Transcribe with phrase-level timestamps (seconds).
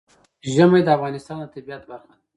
[0.53, 2.15] ژمی د افغانستان د طبیعت برخه ده.